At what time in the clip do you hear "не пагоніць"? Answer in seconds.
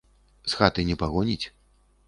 0.89-1.41